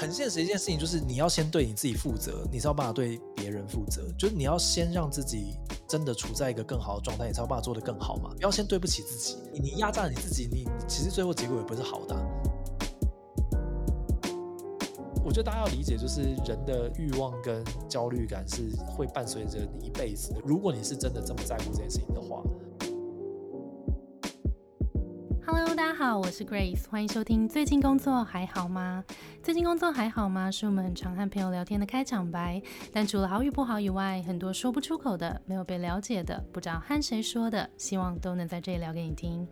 [0.00, 4.10] 很现实一件事情就是你要先对你自己负责，你才有办法对别人负责。
[4.18, 8.30] 就是你要先让自己真的处在一个更好的状态，你才有办法做得更好嘛。
[8.34, 12.16] 不要先对不起自己，你你压榨你自己，你其实最后结果也不是好的。
[15.22, 20.40] 我觉得大家要理解，就是人的欲望跟焦虑感是会伴随着你一辈子的。
[20.46, 22.42] 如果你是真的这么在乎这件事情的话，
[26.00, 27.46] 好，我是 Grace，欢迎收听。
[27.46, 29.04] 最近工作还好吗？
[29.42, 30.50] 最近工作还好吗？
[30.50, 32.62] 是我们很常和朋友聊天的开场白。
[32.90, 39.46] 但除了好与不好以外，很多说不出口的、没有被了解的、不知道和谁说的，希望都能在这里聊给你听。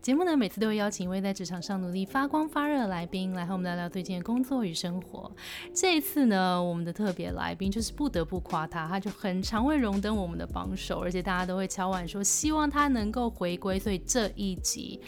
[0.00, 5.28] 节目呢，每次都会邀请一位在职场上努力发光发热的来宾，来和我们聊聊最近的工作与生活。
[5.74, 13.80] 这一次呢，我们的特别来宾就是不得不夸他，他就很常会荣登我们的榜首，而且大家都会敲碗说希望他能够回归。
[13.80, 15.00] 所以这一集。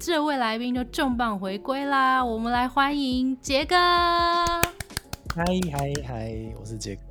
[0.00, 2.24] 这位来宾就重磅回归啦！
[2.24, 3.74] 我们来欢迎杰哥。
[3.74, 7.07] 嗨嗨嗨，我是杰哥。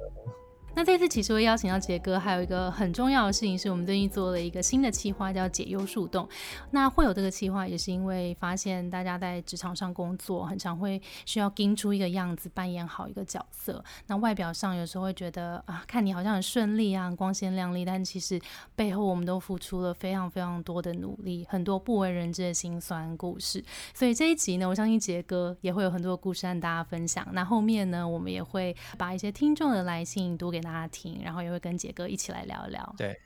[0.78, 6.30] 那这次其实会邀请到杰哥，还有一个很重要的事情是我们最近做了一个新的企划，叫解忧树洞。
[6.70, 13.84] 那会有这个企划，也是因为发现大家在职场上工作，很常会需要盯出一个样子，扮演好一个角色。
[14.06, 18.40] 那外表上有时候会觉得啊，看你好像很顺利啊，光鲜亮丽，但其实
[18.76, 23.66] 背后我们都付出了非常非常多的努力，很多不为人知的辛酸故事。
[23.96, 27.28] 所以这一集呢，我相信杰哥也会有很多故事和大家分享。
[27.32, 32.94] 那后面呢，我们也会把一些听众的来信读给大家听，然后也会跟杰哥一起来聊一聊。
[32.98, 33.18] 对，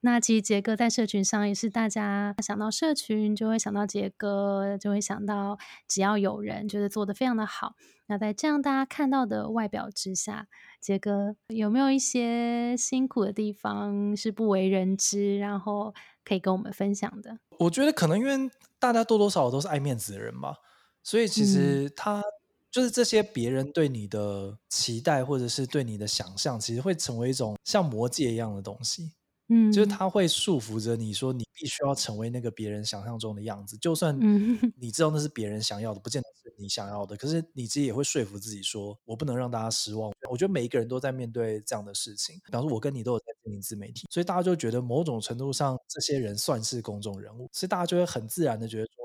[0.00, 7.74] 那其实杰哥在社群上也是大家想到社群就会想到杰哥，就会想到只要有人觉得做的非常的好。
[8.08, 10.46] 那在这样大家看到的外表之下，
[10.78, 17.38] 杰哥有没有一些辛苦的地方是不为人知，然后可以跟我们分享的？
[17.60, 20.56] 我觉得可能因为大家多多少少都是爱面子的人吧，
[21.02, 22.22] 所以其实他。
[22.70, 29.12] 就是这些别人对你的期待，或者是对你的想象，其实会成为一种像魔戒一样的东西。
[29.52, 33.76] 嗯，就是它会束缚着你说，你必须要成为那个别人想象中的样子。
[33.78, 34.16] 就算
[34.78, 40.12] 你知道那是别人想要的，不见得是你想要的，可是你自己也会说服自己说，我不能让大家失望。
[40.30, 42.36] 我觉得每一个人都在面对这样的事情。
[42.46, 48.99] 比方说，我跟你都有在经营自媒体，所以大家就觉得某种程度上，这些人算是公众人物，所以大家就会很自然的觉得说。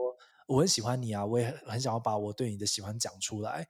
[0.47, 3.67] 我很喜欢你啊，我也很想要把我对你的喜欢讲出来，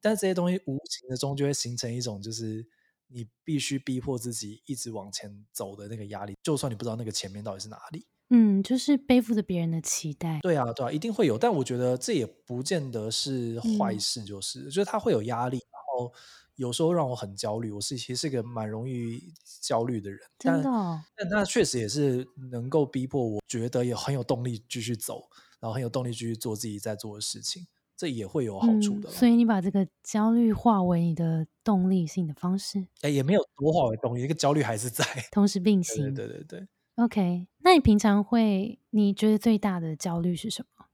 [0.00, 2.66] 但是这些东西无形的中就会形成一种，就是
[3.08, 10.40] 你必须逼迫自己一直往前走的那个压力，就算你不知道那个前面到底是哪里，嗯，就是背负着别人的期待。
[10.42, 16.12] 对啊，对啊，一定会有，但我觉得这也不见得是坏事，就是、嗯、就是他会有压力，然后
[16.56, 17.70] 有时候让我很焦虑。
[17.70, 25.22] 我是其实是个蛮容易焦虑的人，真的、哦，但但他确实也是能够逼迫我觉得也很有动力继续走。
[25.60, 29.12] 然后很有动力继续做自己在做的事情，这也会有好处的、嗯。
[29.12, 32.86] 所以你把这个焦虑化为你的动力，性的方式。
[33.02, 36.14] 哎，也没有多化为动力，这个焦虑还是在， 同时并行。
[36.14, 36.68] 对对对对。
[36.96, 40.86] OK，那你平常会你觉得最大的焦虑是什么？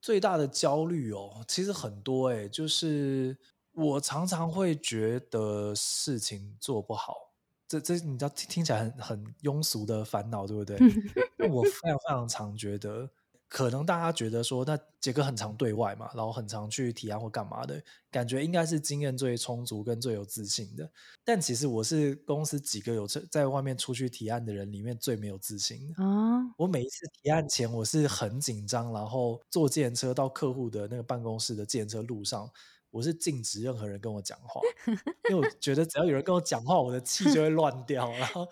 [0.00, 3.36] 最大的焦虑哦，其实很多哎、欸，就是
[3.72, 7.14] 我常常会觉得事情做不好。
[7.68, 10.76] 这这你知道听起来很很庸俗的烦恼，对不对？
[11.50, 13.10] 我非常非常常觉得。
[13.50, 20.88] 可能大家觉得说，那杰哥很常对外嘛，然后很常去提案或干嘛的，感觉应该是经验最充足跟最有自信的。
[21.24, 26.02] 但其实我是公司几个有在外面出去提案的人里面最没有自信的。
[26.04, 32.48] 啊，我每一次提案前，我是很紧张，然后坐計程車到客户的那个办公室的計程車路上，
[32.90, 34.60] 我是禁止任何人跟我讲话，
[35.28, 38.46] 因为我觉得只要有人跟我讲话，我的气就会乱掉，然后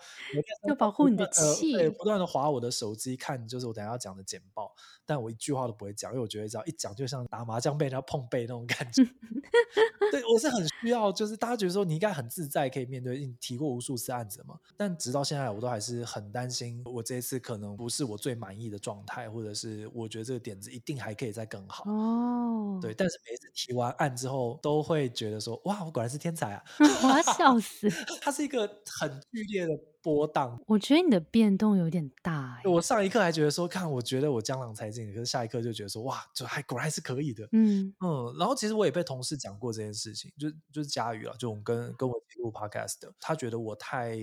[0.67, 4.73] 要保护你的气，对，不断的划我的手机看，就是我等下要讲的简报。
[5.05, 9.03] 但我一句话都不会讲，因为我觉得只要一讲，就像打麻将被人家碰背那种感觉。
[10.11, 14.59] 对，我是很需要，就是大家觉得说你应该很自在，可以面对你提过无数次案子嘛。
[14.77, 21.89] 但直到现在，我都还是很担心，我这一次可能不是我最满意的状态，或者是我觉得这个点子一定还可以再更好。
[21.89, 26.63] 哦，对，但是每一次提完案之後，都会觉得说，哇，我果然是天才啊！
[26.79, 27.89] 我要笑死。
[28.21, 28.61] 它是一个
[28.99, 30.57] 很剧烈的波荡。
[30.67, 32.69] 我觉得你的变动有点大、欸。
[32.69, 37.47] 我上一刻还觉得说，看，我觉得我江郎才尽，可是下一刻就觉得说，哇，就还果然是可以的。
[37.51, 44.17] 嗯嗯，然后其实我也被同事讲过这件事情，就就是佳宇啊，就我們跟跟我一起錄 podcast 的，他觉得我太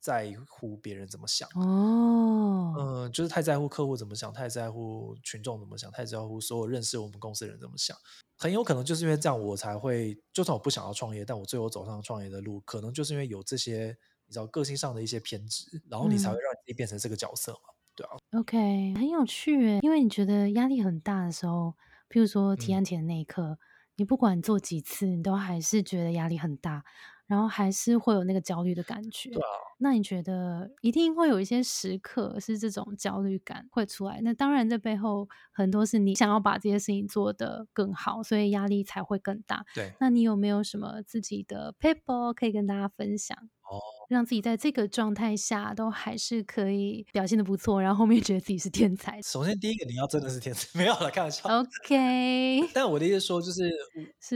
[0.00, 1.48] 在乎别人怎么想。
[1.54, 2.81] 哦，嗯，
[3.12, 7.96] 就是太在乎客户怎么想，太在乎群众怎么想，太在乎所有认识我们公司的人怎么想。
[8.38, 17.74] 很有可能就是因为这样，我才会，就算我不想要创业，但我最后走上创业的路，可能就是因为有这些，你知道个性上的一些偏执，然后你才会让你自己变成这个角色嘛。
[17.94, 18.16] 对啊。
[18.32, 21.74] OK，很有趣诶，因为你觉得压力很大的时候，
[22.08, 23.58] 譬如说提案前的那一刻。
[23.96, 26.82] 你不管做几次，你都还是觉得压力很大。
[27.26, 29.30] 然后还是会有那个焦虑的感觉。
[29.30, 29.48] 对啊，
[29.78, 34.20] 那你觉得一定会有一些时刻是这种焦虑感会出来？
[34.22, 39.64] 那当然，这背后很多是你想要把这些事情做得更好，所以压力才会更大。
[39.74, 43.36] 对，那你有没有什么自己的 paper 可以跟大家分享？
[43.62, 43.80] 哦，
[44.10, 49.22] 让自己在这个状态下都还是可以表现的不错，然后后面觉得自己是天才。
[49.22, 51.48] 首先，第一个你要真的是天才， 没有了，开玩笑。
[51.48, 52.68] OK。
[52.74, 53.72] 但我的意思说，就是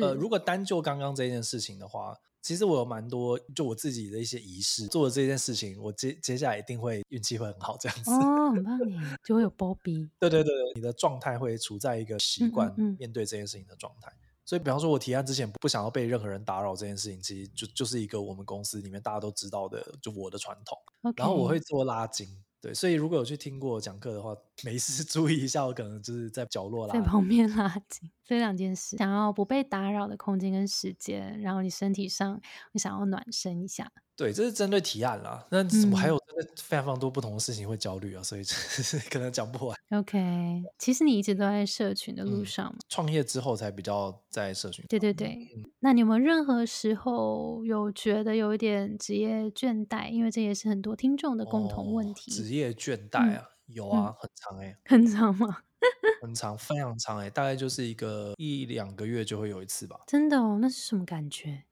[0.01, 2.15] 呃，如果单就刚刚这件事情的话。
[2.47, 8.09] 其实我有蛮多，就我自己的一些仪式，做了这件事情，我接接下来一定会运气会很好，这样子。
[8.13, 10.09] 哦，很棒耶，就会有波比。
[10.21, 14.13] 对对对你的状态会处在一个习惯面对这件事情的状态。
[14.45, 20.79] 所以，比方说，我提案之前不想要被任何人打扰这件事情，其实就就是一个我们公司里面大家都知道的，就我的传统。
[21.17, 22.29] 然后我会做拉筋。
[22.61, 28.11] 对，所以如果有去听过讲课的话，没事注意一下，我可能就是在角落啦，在旁边拉筋。
[28.25, 32.41] 这两件事，想要不被打扰的空间跟时间，然后你身体上
[32.73, 33.93] 你想要暖身一下。
[34.17, 35.47] 对，这是针对提案啦。
[35.51, 36.17] 那怎么还有
[36.57, 38.23] 非常非常多不同的事情会焦虑啊？
[38.23, 38.43] 所以
[39.11, 39.77] 可能讲不完。
[39.91, 42.79] OK，其实你一直都在社群的路上嘛。
[42.89, 44.85] 创业之后才比较在社群。
[44.89, 45.47] 对对对。
[45.81, 50.09] 那你有没有任何时候有觉得有一点职业倦怠？
[50.09, 52.31] 因为这也是很多听众的共同问题。
[52.31, 54.77] 职业倦怠啊，有啊，很长哎。
[54.87, 55.59] 很长吗？
[56.23, 60.01] 很长，非常长哎，大概就是一个一两个月就会有一次吧。
[60.07, 61.65] 真的哦，那是什么感觉？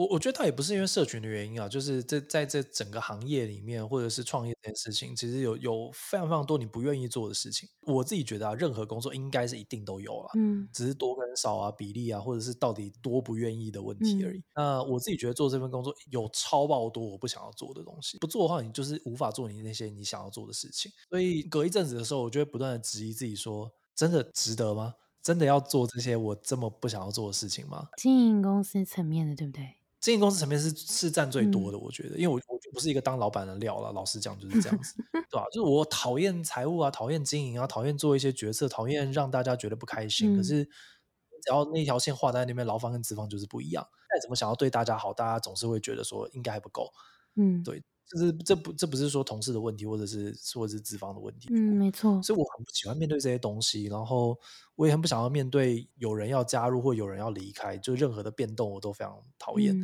[0.00, 7.68] 我我觉得倒也不是因为社群的原因啊，就是这在这整个行业里面，或者是创业这件事情，其实有有非常非常多你不愿意做的事情。
[7.82, 14.42] 我自己觉得啊，任何工作应该是一定都有了，嗯，只是多跟少啊、比例啊，或者是到底多不愿意的问题而已。
[14.56, 20.90] 那我自己觉得做这份工作有超爆多我不想要做的东西，不做的话，你就是无法做你那些你想要做的事情。
[21.10, 24.94] 所以隔一阵子的时候，我就会不断的质疑自己，说真的值得吗？
[25.22, 27.86] 真的要做这些我这么不想要做的事情吗？
[27.98, 29.76] 经营公司层面的，对不对？
[30.00, 33.92] 经营公司层面是是占最多的，我觉得，因为我我就不是一个当老板的料了。
[33.92, 35.44] 老实讲就是这样子， 对吧？
[35.52, 40.36] 就是我讨厌财务啊，讨厌经营啊，讨厌做一些决策，讨厌让大家觉得不开心。
[40.36, 43.86] 可是只要那条线画在那边，劳方跟资方就是不一样。
[44.12, 46.90] 再怎么想要对大家好，大家总是会觉得说应该还不够。
[47.36, 47.82] 嗯，对。
[48.10, 51.48] 就是这不这不是说同事的问题，或者是或者是资方的问题。
[51.52, 52.20] 嗯，没错。
[52.22, 54.36] 所以我很不喜欢面对这些东西，然后
[54.74, 59.76] 我也很不想要面对有人要加入或有人要离开，就任何的变动我都非常讨厌。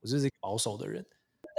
[0.00, 1.04] 我就是保守的人，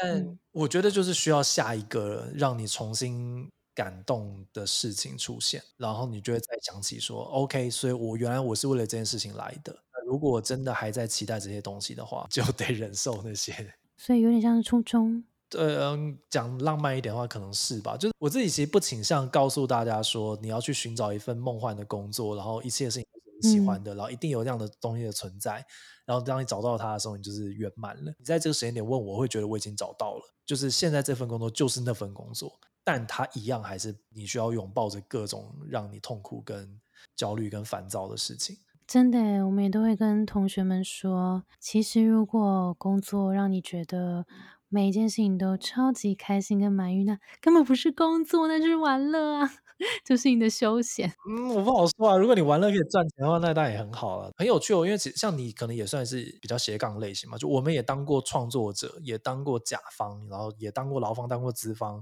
[0.01, 9.77] 但我觉得就是需要下一个让你重新感动的事情出现，然后你就会再想起说，OK，所以我原来我是为了这件事情来的。
[10.05, 13.73] 如果我真的还在期待这些东西的话，就得忍受那些。
[13.97, 15.23] 所以有点像是初衷。
[15.57, 17.95] 嗯，讲浪漫一点的话，可能是吧。
[17.95, 25.65] 就是我自己其实不倾向告诉大家说，你要去寻找一份梦幻的工作，然后一切事情都是你喜欢的，然后一定有这样的东西的存在。
[26.05, 28.13] 然后当你找到它的时候，你就是圆满了。
[28.17, 30.21] 你在这个时间点问我，会觉得我已经找到了。
[30.45, 32.51] 就是现在这份工作就是那份工作，
[32.83, 36.79] 但它一样还是你需要拥抱着各种让你痛苦、跟
[37.15, 38.57] 焦虑、跟烦躁的事情。
[38.85, 44.25] 真的，我们也都会跟同学们说，其实如果工作让你觉得。
[44.73, 49.47] 每一件事情都超级开心跟满意，那根本不是工作，那就是玩乐啊，
[50.03, 51.13] 就是你的休闲。
[51.29, 52.17] 嗯，我不好说啊。
[52.17, 54.83] 如果你玩乐可以赚钱的话，那当然也很好了，很有趣哦。
[54.83, 61.93] 因为像你可能也算是比较斜杠类型嘛，就我们也当过创作者，也当过甲方，然后也当过劳方，当过资方，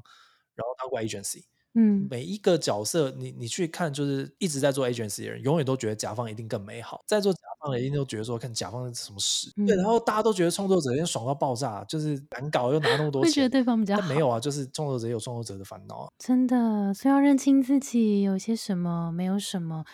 [0.55, 1.43] 然后当过 agency。
[1.73, 7.01] 嗯，每一个角色，你你去看，就是一直在做 agency 的人，永远都觉得甲方一定更美好。
[7.07, 9.49] 在做甲方的一定都觉得说，看甲方是什么屎。
[9.65, 14.07] 对，然后大家都觉得创作者天爽到爆炸，就是难搞又拿那么多钱，会觉得对方比较好。
[14.09, 16.09] 没有啊，就是创作者有创作者的烦恼啊。
[16.19, 19.85] 真的，所以要认清自己有些什么，没有什么。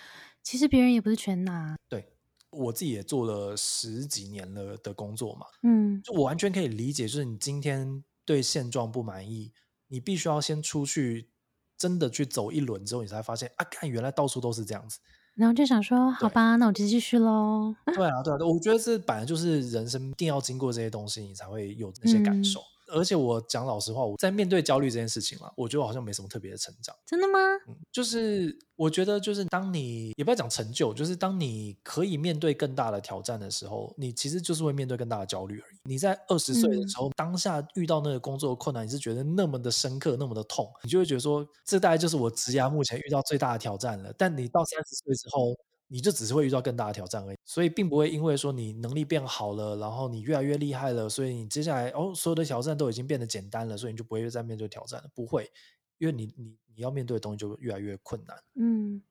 [0.42, 1.76] 其实别人也不是全拿。
[1.88, 2.08] 对，
[2.50, 5.46] 我自己也做了十几年了的工作嘛。
[5.62, 9.52] 嗯，就我完全可以理解，就是你今天对现状不满意，
[9.90, 11.30] 你必须要先出去。
[11.78, 15.00] 真的去走一轮之后，你才发现啊，看原来到处都是这样子，
[15.36, 17.76] 然后就想说，好吧，那我就继续喽。
[17.86, 22.62] 对啊，对啊，我觉得这本来就是人生一定要经过这些东西，你才会有那些感受。
[22.88, 26.96] 而且我讲老实话，我在面对焦虑这件事情嘛，我觉得好像没什么特别的成长。
[27.06, 27.40] 真的吗？
[27.68, 35.78] 嗯，就是我觉得，就是当你也不要讲成就，就是当你可以面对更大的挑战的时候，你其实就是会面对更大的焦虑而已。
[35.84, 44.14] 你在二十岁的时候，当下遇到那个工作困难，你是觉得那么的深刻，那么的痛，你就会觉得说，这大概就是我职涯目前遇到最大的挑战了。
[44.18, 45.56] 但你到三十岁之后，
[45.88, 55.10] 你就只是会遇到更大的挑战而已，所以并不会因为说你能力变好了，然后你越来越厉害了，所以你接下来哦所有的挑战都已经变得简单了，所以你就不会再面对挑战了。
[55.16, 55.52] 不会，
[55.98, 58.38] 因为你你你要面对的东西就越来越困难。
[58.56, 59.02] 嗯。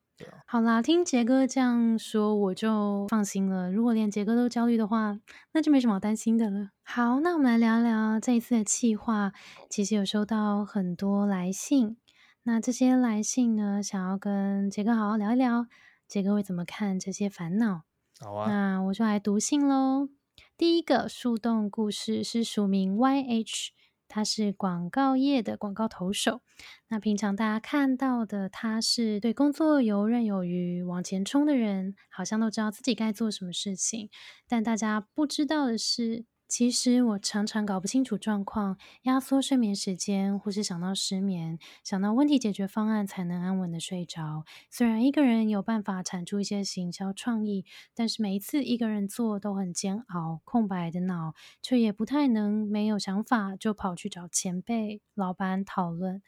[0.47, 3.71] 好啦，听杰哥这样说，我就放心了。
[3.71, 5.19] 如果连杰哥都焦虑的话，
[5.51, 6.71] 那就没什么好担心的了。
[6.81, 9.31] 好，那我们来聊聊这一次的企划。
[9.69, 11.97] 其实有收到很多来信，
[12.41, 15.67] 那这些来信呢，想要跟杰哥好好聊一聊，
[16.07, 17.83] 杰哥会怎么看这些烦恼？
[18.19, 20.09] 好啊，那我就来读信喽。
[20.55, 23.69] 第一个树洞故事是署名 YH，
[24.07, 26.41] 他是广告业的广告投手。
[26.87, 34.09] 那平常大家看到的他是对工作游刃有余、往前冲的人，好像都知道自己该做什么事情。
[34.47, 36.25] 但大家不知道的是。
[36.47, 44.45] 其实我常常搞不清楚状况，压缩睡眠时间，或是想到失眠，想到问题解决方案才能安稳的睡着。
[44.71, 56.21] 虽然一个人有办法产出一些行销创意，但是每一次一个人做都很煎熬，空白的脑却也不太能没有想法就跑去找前辈、老板讨论。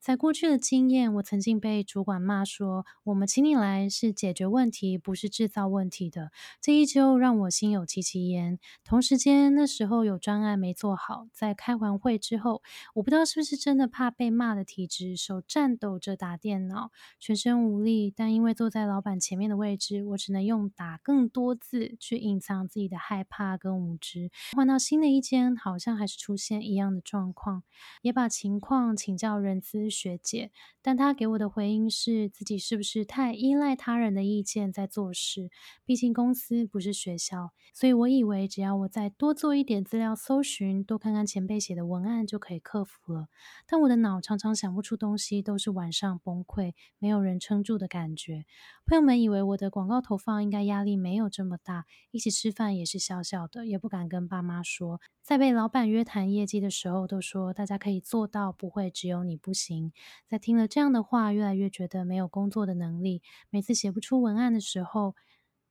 [0.00, 6.30] 在过去的经验，我曾经被主管骂说：“我们请你来是解决问题，不是制造问题的。”
[6.62, 8.58] 这依旧让我心有戚戚焉。
[8.82, 9.65] 同时间那。
[9.66, 12.62] 时候有专案没做好，在开完会之后，
[12.94, 18.12] 我不知道是不是真的怕被骂的体质，手颤抖着打电脑，全身无力。
[18.14, 24.30] 但因为坐在老板前面的位置，我只能用打更多字去隐藏自己的害怕跟无知。
[24.54, 27.62] 换到新的一间，好像还是出现一样的状况，
[28.02, 35.50] 也把情况请教人资学姐，但她给我的回应是自己是不是太依赖他人的意见在做事？
[35.84, 39.55] 毕竟公司不是学校，所以我以为只要我再多做。
[39.56, 43.28] 一点资料搜寻，多看看前辈写的文案就可以克服了。
[43.66, 48.44] 但我的脑常常想不出东西，都是晚上崩溃，没有人撑住的感觉。
[48.86, 55.00] 朋友们以为我的广告投放应该压力没有这么大，一起吃饭也是小小的，也不敢跟爸妈说。
[55.22, 59.92] 在被老板约谈业绩的时候，都说大家可以做到，不会只有你不行。
[60.28, 63.22] 在听了这样的话，越来越觉得没有工作的能力。
[63.50, 65.16] 每次写不出文案的时候，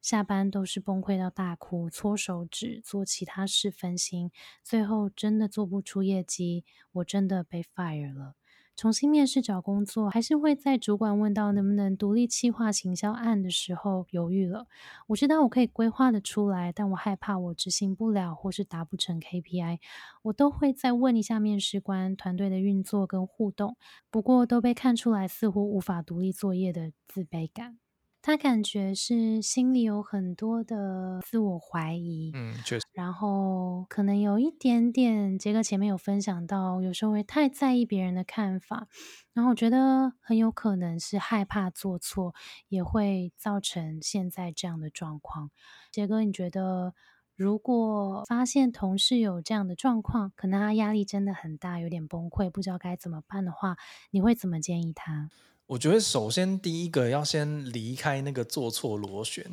[0.06, 4.30] 下班都是崩溃到大哭，搓手指，做其他事分心，
[4.64, 8.36] 最后真的做不出业绩，我真的被 fire 了。
[8.76, 14.68] 重新面试找工作，还是会在主管问到能不能独立企划行销案的时候犹豫了。
[15.08, 19.80] 我知道我可以规划的出来，但我害怕我执行不了，或是达不成 KPI，
[20.22, 23.76] 我都会再问一下面试官团队的运作跟互动。
[24.12, 27.80] 不过都被看出来似乎无法独立作业的自卑感。
[28.26, 38.88] 他感觉是心里有很多的自我怀疑，嗯，确实，然后可能有一点点，杰哥前面有分享到，有时候会太在意别人的看法，
[39.34, 42.34] 然后我觉得很有可能是害怕做错，
[42.68, 45.52] 也会造成现在这样的状况。
[45.92, 46.96] 杰哥，你觉得
[47.36, 53.76] 如果发现同事有这样的状况，可能他压力真的很大，有点崩溃，不知道该怎么办的话，
[54.12, 55.32] 你会怎么建议他？
[55.68, 59.44] 我觉得首先第一个要先离开那个做错螺旋，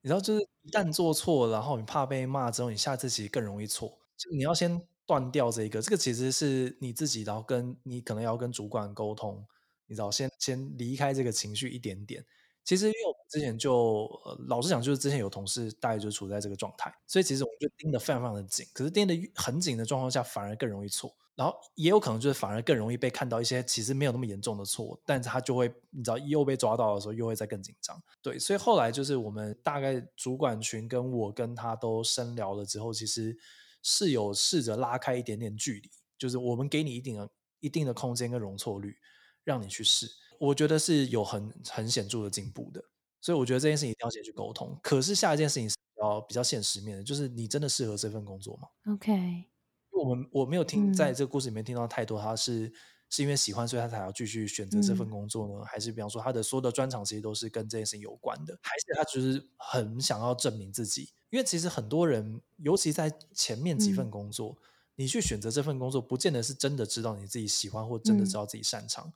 [0.00, 3.98] 你知道，就是一旦做错，然后你怕被骂之后，你下次其实更容易错。
[4.16, 9.44] 就你要先断掉这一个，这个其实是你自己，然后跟你可能要跟主管沟通，
[9.86, 12.24] 你知道，先先离开这个情绪一点点。
[12.68, 14.06] 其实因为我们之前就
[14.46, 18.66] 老实讲，就是之前有同事大概就处在这个状态，所以其实我们就盯得非常非常的紧。
[18.74, 21.16] 可是盯得很紧的状况下，反而更容易错。
[21.34, 33.34] 然后也有可能就是反而更容易被看到一些其实没有那么严重的错，但是他就会你知道又被抓到的时候又会再更紧张，对，所以后来就是我们大概主管群跟我跟他都深聊了之后，其实
[33.82, 38.98] 是有试着拉开一点点距离，就是我们给你一定的一定的空间跟容错率，
[39.44, 40.06] 让你去试，
[40.38, 42.82] 我觉得是有很很显著的进步的，
[43.20, 44.78] 所以我觉得这件事情一定要先去沟通。
[44.82, 49.44] 可是下一件事情是比较比较现实面的，就是你真的适合这份工作吗？OK。
[49.90, 52.72] 我们我没有听在这个故事里面听到太多，他是
[53.10, 55.64] 是因为喜欢，所以他才要继续选择这份工作呢？
[55.64, 58.56] 还是比方说他的所有的专长其实都是跟这件事情有关的？
[58.62, 61.08] 还是他就是很想要证明自己？
[61.30, 64.56] 因为其实很多人，尤其在前面几份工作，
[64.94, 69.12] 你去选择这份工作，不见得是真的知道你自己喜欢或真的知道自己擅长，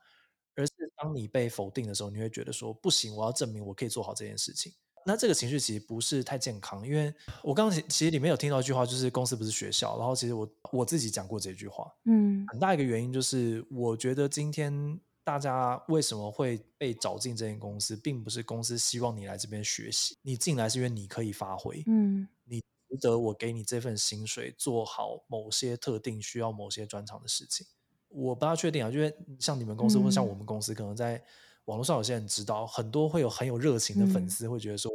[1.02, 4.72] 当你被否定的时候，你会觉得说不行，我要证明我可以做好这件事情。
[5.04, 9.98] 那这个情绪其实不是太健康，因为我刚刚其实里面有听到一句话，就是公司不是学校。
[9.98, 27.66] 然后其实我我自己讲过这句话，嗯，很大一个原因就是，我觉得今天大家为什么会被找进这间公司，并不是公司希望你来这边学习，你进来是因为你可以发挥，嗯，你值得我给你这份薪水，做好某些特定需要某些专长的事情。
[28.12, 31.22] 我不大确定啊，因为像你们公司或者像我们公司，可能在。
[31.66, 34.90] 网络上有些人知道，很多会有很有热情的粉丝会觉得说：“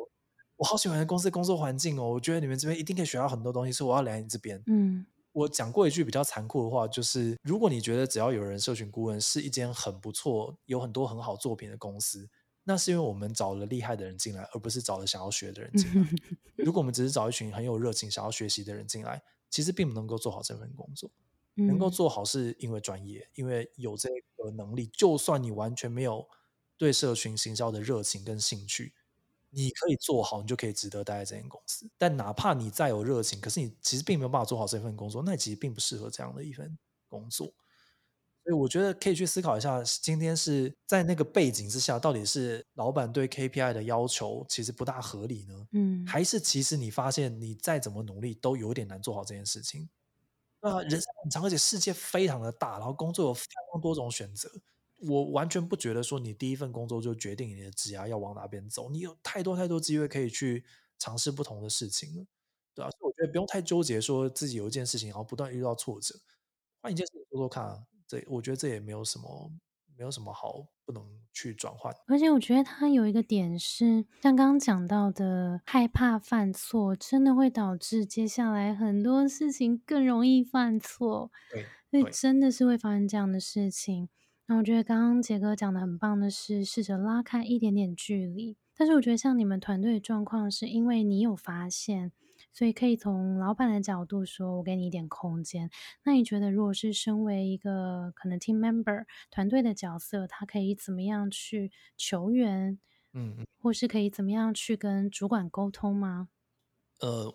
[0.57, 12.29] 我好喜欢公司工作环境哦，我觉得你们这边一定可以学到很多东西，所以我要来你这边。”嗯，我讲过一句比较残酷的话，就是如果你觉得只要有人社群顾问是一间很不错、有很多很好作品的公司，
[12.65, 16.09] 那是因为我们找了厉害的人进来，而不是找了想要学的人进来。
[16.65, 21.09] 如果我们只是找一群很有热情、想要学习的人进来，其实并不能够做好这份工作。
[21.65, 24.87] 能够做好是因为专业，因为有这个能力。
[24.87, 26.27] 就算你完全没有
[26.77, 28.93] 对社群行销的热情跟兴趣，
[29.49, 31.89] 你可以做好，你就可以值得待在这间公司。
[31.97, 37.53] 但哪怕你再有热情，可是你其实并没有办法做好这份工作，那其实并不适合这样的一份工作。
[38.43, 45.67] 所以我觉得可以去思考一下，今天是在那个背景之下，到底是老板对 KPI 的要求其实不大合理呢？
[45.73, 49.89] 嗯，还是其实你发现你再怎么努力都有点难做好这件事情？
[50.61, 54.49] 啊，人生很长，而且世界非常的大，然后工作有非常多种选择。
[55.07, 58.89] 我完全不觉得说你第一份工作就决定你的职业要往哪边走。
[58.89, 60.65] 你有太多太多机会可以去
[60.97, 62.25] 尝试不同的事情了，
[62.73, 66.19] 对啊，所以我觉得不用太纠结，说自己有一件事情，然后不断遇到挫折，
[66.81, 67.85] 换一件事情做做看啊。
[68.07, 69.51] 这我觉得这也没有什么，
[69.95, 71.03] 没有什么好不能
[71.33, 71.93] 去转换。
[72.07, 81.29] 而且我觉得他有一个点是，像刚刚讲到的，害怕犯错，真的会导致接下来很多事情更容易犯错。
[81.51, 84.07] 对，所以真的是会发生这样的事情。
[84.45, 88.55] 那我觉得刚刚杰哥讲的很棒的是，试着拉开一点点距离。
[88.77, 92.11] 但是我觉得像你们团队的状况，是因为你有发现。
[92.53, 95.69] 所以可以从老板的角度说，我给你一点空间。
[96.03, 102.79] 那你觉得，如果是身为一个可能 team member 团队的角色，他可以怎么样去求援？
[103.13, 106.29] 嗯嗯，或是可以怎么样去跟主管沟通吗？
[106.99, 107.31] 呃，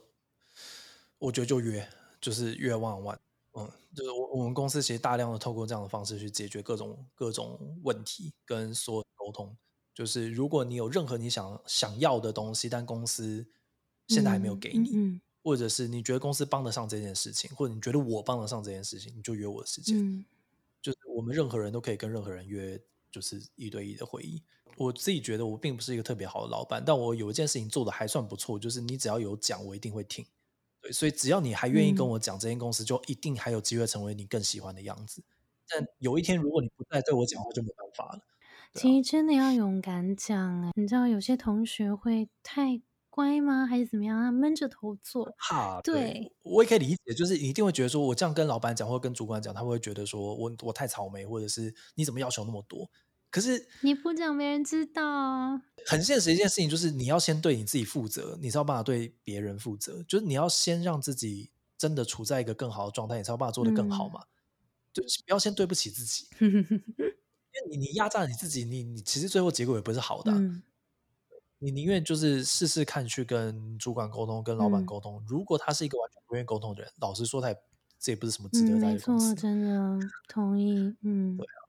[1.18, 1.88] 我觉得就约，
[2.20, 3.18] 就是约 one on one。
[3.52, 9.56] 嗯，就是我我们公司其实大量的透过这样的方式去解决各种各种问题，跟所有沟通。
[9.94, 13.46] 就是如果你有任何你想想要的东西，但公司
[14.08, 20.24] 现在还没有给你，或者是你觉得公司帮得上这件事情，或者你觉得我帮得上这件事情，你就约我的时间。
[20.80, 22.80] 就是我们任何人都可以跟任何人约，
[23.10, 24.42] 就是一对一的会议。
[24.76, 30.26] 我自己觉得我并不是一个特别好的老板，但我有一件事情做的还算不错，就是你只要有讲，我一定会听。
[30.80, 35.22] 对，所以只要你还愿意跟我讲，这间公司就一定还有机会成为你更喜欢的样子。
[35.68, 38.22] 但有一天如果你不再对我讲话，就没办法了。
[38.74, 42.82] 其实真的要勇敢讲哎，你知道有些同学会太。
[43.14, 43.66] 乖吗？
[43.66, 44.18] 还是怎么样？
[44.18, 45.34] 啊闷着头做。
[45.36, 52.90] 哈，对，我也可以理解，就是你一定会觉得说，我这样跟老板讲，或者跟主管讲，他会觉得说我我太草莓，或者是你怎么要求那么多？
[53.30, 55.60] 可是你不讲，没人知道啊。
[55.84, 60.02] 很现实一件事情就是，你要先对你自己负责，你才有办法对别人负责。
[60.04, 64.22] 就是你要先让自己真的处在一个更好的状态，你才有办法做得更好嘛。
[64.90, 66.28] 就是不要先对不起自己，
[67.70, 70.32] 你你压榨你自己，你你其实最后结果也不是好的。
[71.58, 75.22] 你宁愿就是试试看去跟主管沟通，跟老板沟通。
[75.28, 77.56] 如果他是一个完全不愿意沟通的人，老实说，他也
[78.00, 79.32] 这也不是什么值得待的公司。
[79.34, 81.61] 真的同意，嗯，对啊。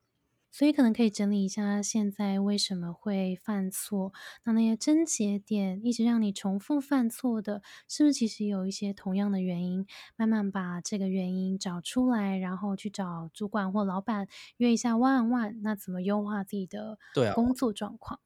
[0.53, 4.13] 所以可能可以整理一下，现在为什么会犯错？
[4.43, 9.87] 那那些症结点一直让你重复犯错的，是不是其实有一些同样的原因？
[10.15, 16.99] 慢慢把这个原因找出来，然后去找主管或老板约一下 one on one，那怎么优化自己的
[17.33, 18.19] 工作状况？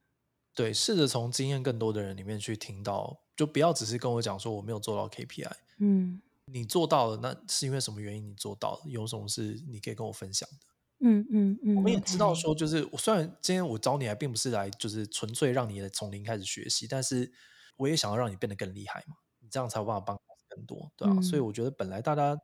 [0.54, 5.54] 对，试着从经验更多的人里面去听到，就不要只是跟我讲说我没有做到 KPI。
[5.80, 8.82] 嗯，你做到了，那是因为什么原因你做到了？
[8.90, 10.68] 有什么是你可以跟我分享的？
[11.00, 11.76] 嗯嗯嗯。
[11.76, 17.32] 我们也知道说，就是我虽然今天我找你来，并不是来就是纯粹让你从零开始学习，但是
[17.78, 20.18] 我也想要让你变得更厉害嘛，你这样才有办法帮
[20.50, 21.22] 更多，对吧？
[21.22, 22.36] 所以我觉得本来大家，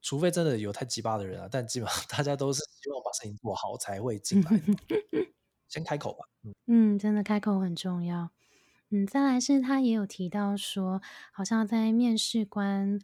[0.00, 4.50] 除非真的有太鸡巴的人啊，但基本上大家都是希望把事情做好才会进来。
[5.68, 6.24] 先开口吧。
[6.66, 8.30] 嗯，真的开口很重要。
[8.90, 11.00] 嗯，再来是他也有提到说，
[11.32, 12.98] 好像在面试官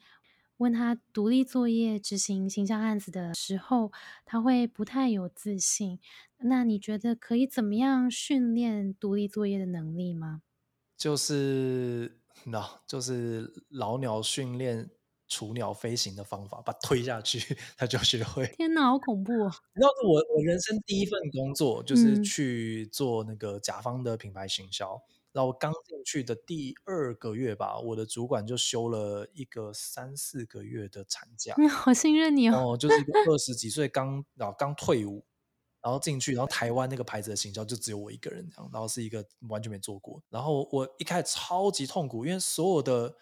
[0.58, 3.90] 问他独立作业执行形象案子的时候，
[4.24, 5.98] 他会不太有自信。
[6.38, 10.42] 那你觉得可以怎么样训练独立作业的能力吗？
[10.96, 14.90] 就是那，就是老鸟训练。
[15.30, 17.38] 雏鸟飞行的方法，把推下去，
[17.76, 18.46] 他就学会。
[18.56, 19.30] 天哪，好恐怖！
[19.34, 19.52] 哦！
[19.74, 24.98] 你知道，我我人生第一份工作就是去做那个甲方的品牌行销。
[25.38, 31.55] 然后我刚进去的第二个月吧，我的主管就休了一个三四个月的产假。
[31.57, 32.77] 你好信任你哦！
[32.77, 35.24] 就是一个二十几岁刚然后刚退伍，
[35.81, 40.20] 然后进去，然后台湾那个牌子的行销就只有我一个人这样，然后是一个完全没做过。
[40.29, 43.14] 然后我一开始超级痛苦，因为所有的。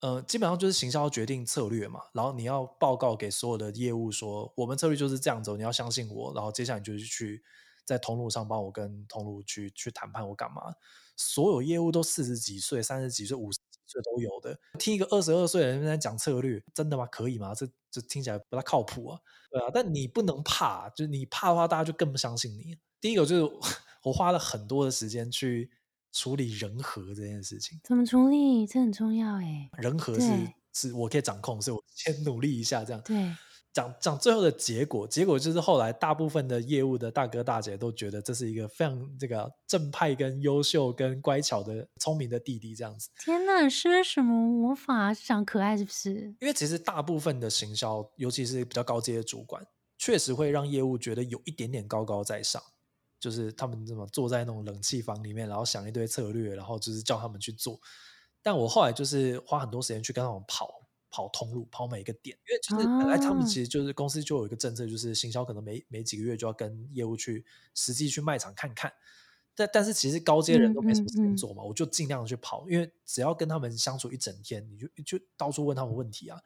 [0.00, 7.40] 呃，基本上就是行销决定策略嘛，然后你要报告给所有的业务说，我们策略就是这样走，你要相信我，然后接下来你就去
[7.84, 10.74] 在通路上帮我跟通路去去谈判，我干嘛？
[11.22, 17.06] 所有业务都四十几岁、三十几岁、五十几岁都有的，听一个二十二岁的人在讲策略，真的吗？
[17.06, 17.54] 可以吗？
[17.54, 19.70] 这这听起来不太靠谱啊，对啊。
[19.72, 22.76] 但你不能怕，就是你怕的话，大家就更不相信你。
[23.00, 23.54] 第一个就是
[24.04, 25.70] 我花了很多的时间去
[26.12, 27.80] 处理人和这件事情。
[27.84, 28.66] 怎么处理？
[28.66, 29.70] 这很重要哎。
[29.78, 30.30] 人和是
[30.72, 33.00] 是我可以掌控，所以我先努力一下这样。
[33.02, 33.30] 对。
[33.72, 43.08] 讲讲最后的结果，结果就是后来大部分的业务的大哥大姐都觉得这是一个非常这个正派、跟优秀、跟乖巧的聪明的弟弟这样子。
[43.24, 45.14] 天哪，施什么魔法？
[45.14, 46.34] 长可爱是不是？
[46.40, 52.62] 因为其实大部分的行销，尤其是比较高阶的主管，确实会让业务觉得有一点点高高在上，
[53.18, 57.80] 就是他们这么坐在那种冷气房里面，然后想一堆策略，然后就是叫他们去做。
[58.42, 60.81] 但我后来就是花很多时间去跟他们跑。
[61.12, 67.44] 跑通路，跑每一个点，因为就是本来他们其实就是公司就有一个政策，就是行销可能每每几个月就要跟业务去
[67.74, 68.90] 实际去卖场看看。
[69.54, 76.40] 但但是其实高阶人都没什么时间做嘛，我就尽量去跑，因为只要跟他们相处一整天，你就就到处问他们问题啊，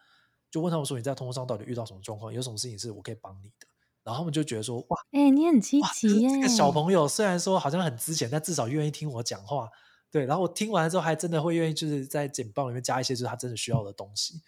[0.51, 3.67] 就问他们说你在通路上到底遇到什么状况，有什么事情是我可以帮你的。
[4.03, 9.71] 然后他们就觉得说哇，哎，你很积极耶，这个小朋友虽然说好像很值钱，但至少愿意听我讲话。
[10.11, 14.41] 对，然后我听完之后，还真的会愿意，就是在简报里面加一些就是他真的需要的东西，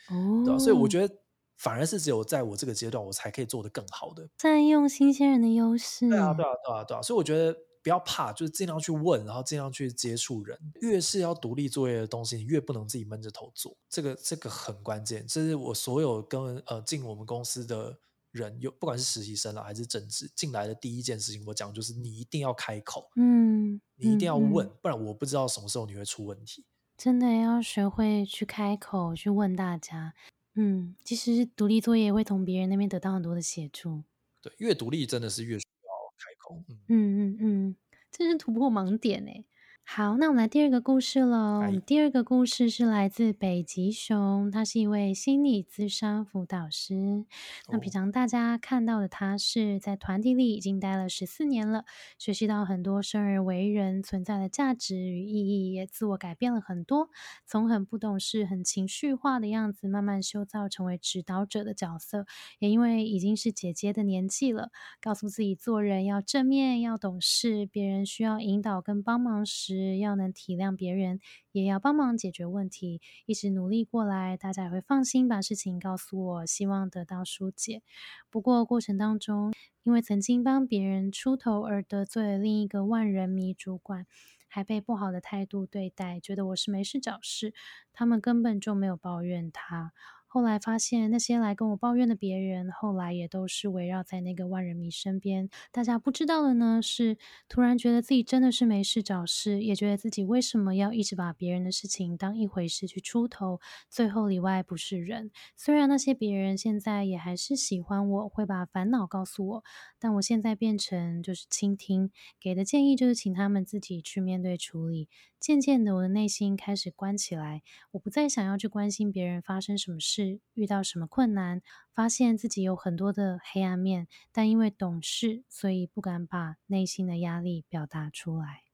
[0.45, 1.15] 对所以我觉得
[1.57, 6.09] 反而是只有在我这个阶段，我才可以做得更好的，占用新鲜人的优势。
[6.09, 7.03] 对啊，对啊，对啊，对啊。
[7.03, 10.59] 所以我觉得不要怕，就是尽量去问，然后尽量去接触人。
[10.81, 15.27] 越是要独立作业的东西，你越不能自己闷着头做，这个这个很关键。
[15.27, 17.99] 这是我所有跟呃进我们公司的。
[18.31, 26.65] 人有不管是实习生了还是正职进来的第一件事情，我讲就是你一定要开口，嗯，你一定要问，不然我不知道什么时候你会出问题。
[26.97, 30.15] 真的要学会去开口去问大家，
[30.55, 34.03] 嗯，其实独立作业会从别人那边得到很多的协助。
[34.43, 36.63] 对，越独立真的是越需要开口。
[36.69, 37.77] 嗯嗯嗯，
[38.11, 39.45] 这是突破盲点哎。
[39.91, 41.61] 好，那我们来第二个故事喽。
[41.61, 47.25] 我们第二个故事是来自北极熊，他是一位心理咨商辅导师。
[47.71, 51.87] 那平常大家看到的他是在团体里已经待了十四年了，
[52.19, 57.09] 学习到很多生而为人存在的价值与意义，也自我改变了很多。
[57.47, 62.27] 从很不懂事、很情绪化的样子，慢慢修造成为指导者的角色。
[62.59, 64.71] 也因为已经是姐姐的年纪了，
[65.01, 69.78] 告诉自己做人要正面、要懂事，别人需要引导跟帮忙时。
[69.99, 71.21] 要能体谅别人，
[71.53, 77.83] 也要帮忙解决问题，一直努力过来，大家也会放心把事情告诉我，希望得到疏解。
[78.31, 84.07] 不过过程当中，因为曾经帮别人出头而得罪了另一个万人迷主管，
[84.49, 87.55] 还被不好的态度对待，觉得我是没事找事，
[87.93, 89.93] 他们根本就没有抱怨他。
[90.31, 95.49] 后来发现，那些来跟我抱怨的别人，后来也都是围绕在那个万人迷身边。
[95.73, 97.17] 大家不知道的呢，是
[97.49, 105.31] 突然觉得自己真的是没事找事，也觉得自己为什么要一直把别人的事情当一回事去出头，最后里外不是人。
[105.57, 109.65] 虽然那些别人现在也还是喜欢我，会把烦恼告诉我，
[109.99, 115.09] 但我现在变成就是倾听，给的建议就是请他们自己去面对处理。
[115.41, 117.63] 渐渐的，我的内心开始关起来，
[117.93, 121.63] 我不再想要去关心别人发生什么事、是遇到什么困难，
[121.95, 128.65] 发现自己有很多的黑暗面，但因为懂事，所以不敢把内心的压力表达出来。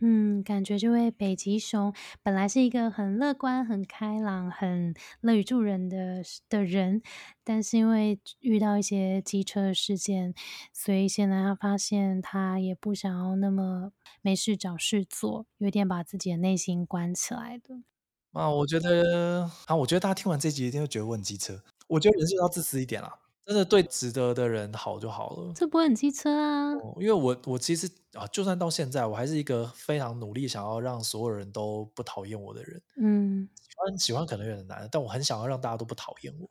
[0.00, 7.02] 嗯，感觉这位北极熊本来是一个很乐观、很开朗、很乐于助人的的人，
[7.44, 10.34] 但是因为遇到一些机车事件，
[10.72, 13.92] 所以现在他发现他也不想要那么
[14.22, 17.82] 没事找事做，有点把自己的内心关起来的。
[18.32, 21.60] 啊，我觉得啊，我觉得大家听完这集一定会觉得我很机车。
[21.86, 23.18] 我觉得人是要自私一点啦。
[23.46, 26.74] 真的对值得的人好就好了，这不会很机车啊？
[27.00, 32.82] 因为我我其实啊，就算到现在，我还是一个非常努力想要让所有人都不讨厌我的人。
[33.00, 36.50] 嗯，喜欢喜欢可能有点难，但我很想要让大家都不讨厌我。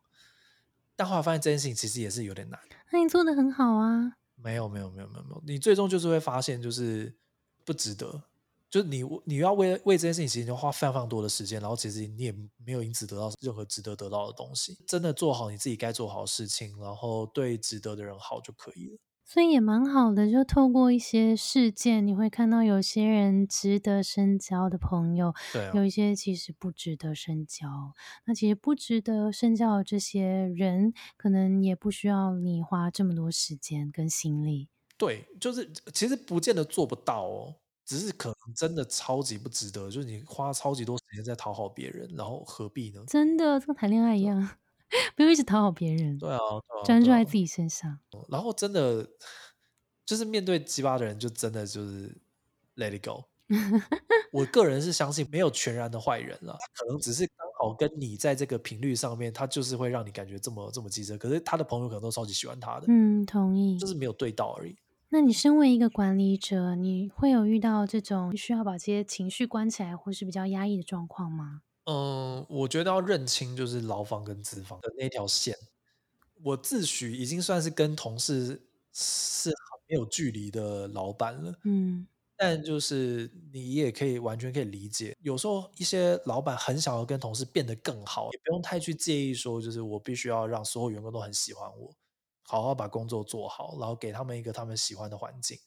[0.95, 2.59] 但后来发现这件事情其实也是有点难。
[2.91, 4.13] 那你做的很好啊？
[4.35, 7.15] 没有没有没有没有没有，你最终就是会发现就是
[7.63, 8.23] 不值得。
[8.69, 12.31] 就是你，你要为为这件事情，其实要花非常非常多的时间，然后其实你也
[12.65, 14.77] 没有因此得到任何值得得到的东西。
[14.87, 18.97] 真的做好你自己该做好的事情，然后对值得的人好就可以了。
[19.29, 27.67] 所以也蛮好的，就透过一些事件，你会看到有些人值得深交的朋友，对，有一些其实不值得深交。
[28.25, 34.69] 那其实不值得深交的这些人，可能也不需要你花这么多时间跟心力。
[34.97, 37.55] 对，就是其实不见得做不到哦。
[37.87, 43.01] 只是可能真的超级不值得，就是你花超级多时间在讨好别人，然后何必呢？
[43.07, 44.49] 真的，跟谈恋爱一样，
[45.15, 46.17] 不用一直讨好别人。
[46.17, 46.39] 对啊，
[46.85, 47.97] 专注在自己身上。
[48.27, 49.07] 然后真的
[50.05, 52.13] 就是面对鸡巴的人，就真的就是
[52.75, 53.23] let it go。
[54.33, 61.17] 我个人是相信没有全然的坏人了，可能只是刚好跟你在这个频率上面，他就是会让你感觉这么这么机车。
[61.17, 62.85] 可是他的朋友可能都超级喜欢他的。
[62.89, 63.79] 嗯，同意。
[63.79, 64.75] 就是没有对到而已。
[65.09, 71.61] 那你身为一个管理者，你会有遇到这种需要把这些情绪关起来，或是比较压抑的状况吗？
[71.85, 75.55] 嗯，我觉得要认清就是劳方跟资方的那条线。
[76.43, 78.61] 我自诩已经算是跟同事
[78.93, 91.91] 是很没有距离的老板了，嗯，但就是你也可以完全可以理解，有时候一些老板很想要跟同事变得更好，也不用太去介意说，就是我必须要让所有员工都很喜欢我，
[92.47, 95.59] 好好把工作做好，然后给他们一个他们喜欢的环境，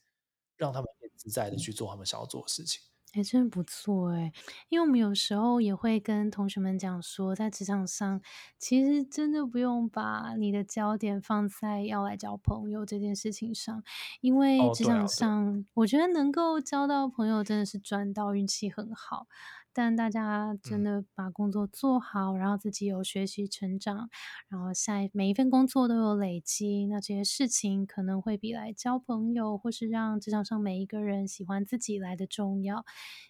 [0.57, 2.81] 让他们自在的去做他们想要做的事情。
[3.13, 4.33] 哎，真不错哎！
[4.69, 8.23] 因为我们有时候也会跟同学们讲说，在职场上，
[8.57, 13.83] 其实真的不用把你的焦点放在要来交朋友这件事情上，
[14.21, 19.27] 因为哦，职场上，我觉得能够交到朋友真的是赚到，运气很好。
[19.73, 24.09] 但大家真嗯的把工作做好，然后自己有学习成长，
[24.49, 32.85] 然后下一每一份工作都有累积，那这些事情可能会比来交朋友，或是让职场上每一个人喜欢自己来的重要。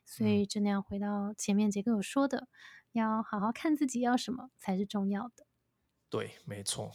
[0.04, 2.48] 所嗯，以真的要回到前面杰哥有说的，
[2.92, 5.46] 要好好看自己要什么才是重要的。
[6.08, 6.92] 对，没错。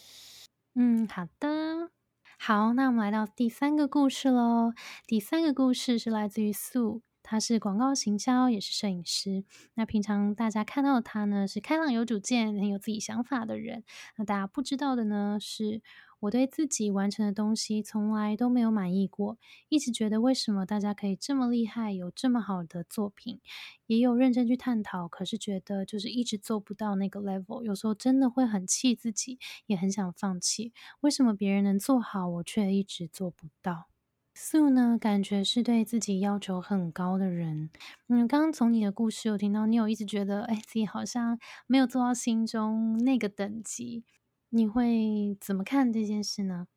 [0.73, 1.91] 嗯，好的。
[2.37, 4.73] 好，那我们来到第三个故事喽。
[5.07, 9.43] 第三个故事是来自于素，他是广告行销，也是摄影师。
[9.73, 13.83] 那平常大家看到他呢，是开朗有主见、很有自己想法的人。
[14.15, 15.81] 那大家不知道的呢，是
[16.19, 23.41] 我对自己完成的东西从来都没有满意过，一直觉得为什么大家可以这么厉害，有这么好的作品，
[23.87, 30.71] 也有认真去探讨，可是觉得就是一直做不到那个 level，有时候真的会很气自己，也很想放弃。
[31.01, 33.94] 为什么别人能做好，我却一直做不到？
[34.37, 37.69] 素呢，感觉是对自己要求很高的人。
[38.09, 44.03] 嗯，刚刚从你的故事有听到，你有一直觉得，哎，自己好像没有做到心中那个等级，
[44.49, 46.67] 你会怎么看这件事呢？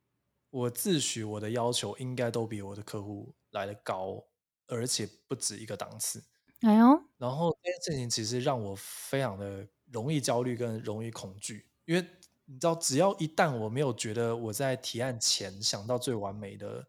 [0.50, 4.24] 我自诩我的要求应该都比我的客户来的高，
[4.68, 6.22] 而且不止一个档次。
[6.60, 12.00] 哎呦，然后这件事情其实让我非常的容易焦虑跟容易恐惧，因为
[12.44, 16.86] 你知道，只要一旦我没有觉得我在提案前想到最完美的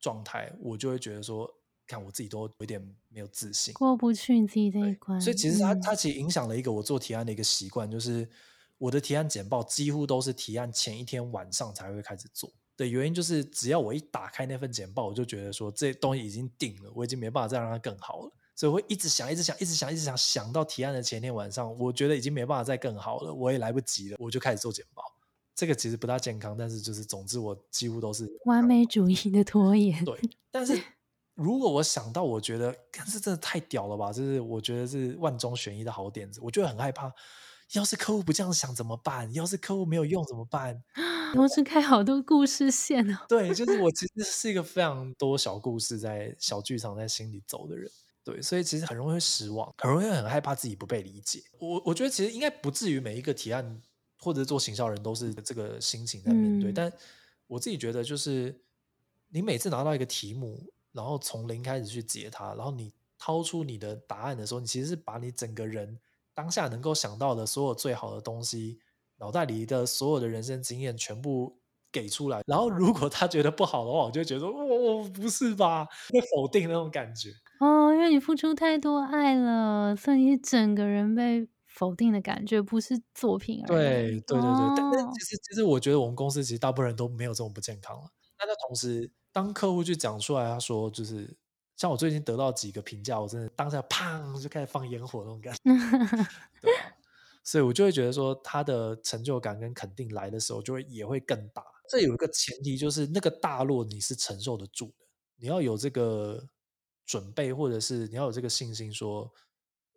[0.00, 1.48] 状态，我就会觉得说，
[1.86, 3.74] 看我自己都有点没有自信。
[3.74, 8.28] 过不去你自己这一，关，所以其实它它嗯，其实影响了一个我做提案的一个习惯，就是
[8.78, 12.50] 我的提案简报几乎都是提案前一天晚上才会开始做。
[12.76, 25.02] 的原因就是，只要我一打开那份简报，我就觉得说这东西已经定了，我已经没办法再让它更好了，所以我会一直想，一直想，一直想，一直想，想到提案的前一天晚上，我觉得已经没办法再更好了，我也来不及了，我就开始做简报。
[25.54, 30.18] 这个其实不大健康，但是就是总之我几乎都是完美主义的拖延，对，
[30.50, 30.80] 但是
[31.34, 34.12] 如果我想到，我觉得，看这真的太屌了吧！
[34.12, 37.10] 就是我觉得是万中选一的好点子，我就会很害怕。
[37.74, 39.32] 要是客户不这样想怎么办？
[39.32, 40.82] 要是客户没有用怎么办？
[41.32, 43.18] 同时开好多故事线哦。
[43.28, 47.88] 对，就是我其实 是一个非常多小故事在小剧场在心里走的人。
[48.22, 51.40] 对，所以其实很容易会失望，很容易很害怕自己不被理解。
[51.58, 53.80] 我我觉得其实应该不至于每一个提案
[54.20, 56.92] 或者做行销人都是这个心情在面对，嗯，但
[57.46, 58.54] 我自己觉得就是
[59.30, 65.98] 你每次拿到一个题目，然后从零开始去解它，然后你掏出你的答案的时候，你其实是把你整个人
[66.34, 68.78] 当下能够想到的所有最好的东西，
[69.18, 71.58] 脑袋里的所有的人生经验全部
[71.90, 72.42] 给出来。
[72.46, 75.86] 然后如果他觉得不好的话，我就觉得我，哦，不是吧？
[76.10, 77.30] 会否定那种感觉。
[77.60, 81.46] 哦，因为你付出太多爱了，所以你整个人被
[81.80, 84.20] 否定的感觉，不是作品而对已。
[84.26, 88.04] 对对对，但但哦，其实其实我觉得我们公司其实大部分人都没有这种不健康了。
[88.38, 91.34] 那在同时，当客户去讲出来，他说就是
[91.76, 95.60] 像我最近得到几个评价，我真的当下砰就开始放烟火那种感觉，
[96.60, 96.92] 对啊，
[97.44, 101.64] 所以我就会觉得说，他的成就感跟肯定来的时候，就会也会更大。
[101.88, 106.46] 这有一个前提，就是那个大落你是承受得住的，你要有这个
[107.06, 109.32] 准备，或者是你要有这个信心，说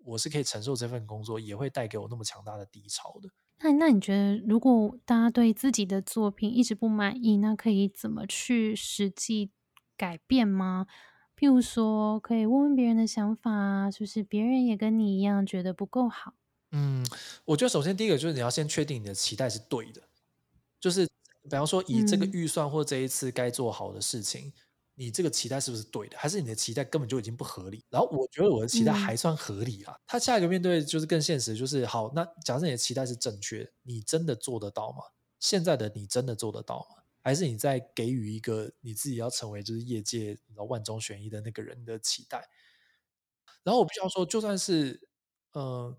[0.03, 3.29] 我是可以承受这份工作，也会带给我那么强大的低潮的。
[3.59, 9.51] 那那你觉得，如果大家对自己的作品一直不满意，那可以怎么去实际
[9.95, 10.87] 改变吗？
[11.37, 16.33] 譬如说，可以问问别人的想法啊，就是别人也跟你一样觉得不够好。
[16.71, 17.05] 嗯，
[17.45, 20.01] 我觉得首先第一个就是你要先确定你的期待是对的，
[20.79, 21.05] 就是
[21.43, 24.51] 比方说以这个嗯预算或这一次该做好的事情，
[24.95, 27.83] 你这个期待是不是对的，还是你的期待根本就已经不合理？
[27.89, 29.95] 然后我觉得我的期待嗯还算合理啊。
[30.05, 35.03] 他下一个面对就是更现实，就是好，那假设你的期待是正确，你真的做得到吗？
[35.39, 37.03] 现在的你真的做得到吗？
[37.21, 42.47] 还是你在给予一个你自己要成为就是业界你知道万中选一的那个人的期待？
[43.63, 45.07] 然后我必须要说，就算是
[45.53, 45.97] 呃，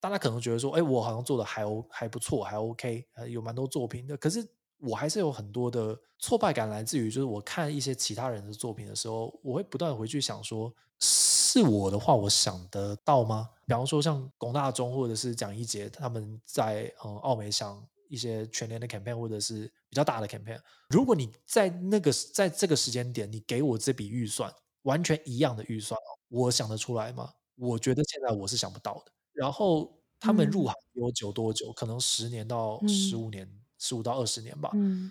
[0.00, 4.16] 大家可能觉得说，哎，我好像做的还还不错，还 OK，呃有蛮多作品的。
[4.16, 4.46] 可是
[4.78, 13.50] 我还是有很多的挫败感，来自于就是我看一些其他人的作品的时候，我会不断回去想说，是我的话，我想得到吗？
[13.66, 27.32] 比方说像龚大中或者是蒋一杰他们在嗯奥美想一些全年的 campaign 或者是比较大的 campaign，如果你在那个在这个时间点，你给我这笔预算，完全一样的预算，我想得出来吗？
[27.56, 29.12] 我觉得现在我是想不到的。
[29.32, 31.72] 然后他们入行有久多久？
[31.72, 33.48] 可能十年到十五年。
[33.78, 35.10] 十五到二十年吧，嗯，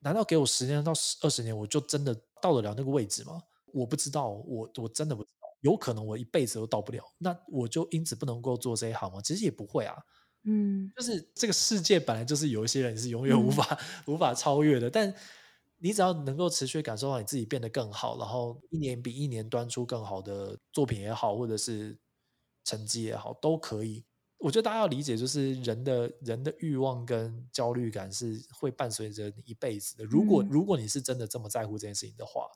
[0.00, 3.42] 难道给我十年到二十年，我就真的到得了那个位置吗？
[3.72, 9.20] 我不知道，我我真的不知道，有可能我一辈子都到不了，那我就因此不能够做这一行吗？
[9.22, 9.96] 其实也不会啊，
[10.44, 15.14] 嗯，就是这个世界本来就是有一些人是永远无法无法超越的，但
[15.78, 21.98] 你只要能够持续感受到你自己变得更好，然后一年比一年端出更好的作品也好，或者是
[22.64, 24.04] 成绩也好，都可以。
[24.38, 30.04] 我觉得大家要理解，就是人的人的欲望跟焦虑感是会伴随着你一辈子的。
[30.04, 32.46] 如果如果你是真的这么在乎这件事情的话，